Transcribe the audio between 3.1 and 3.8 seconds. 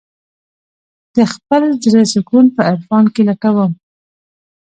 کې لټوم.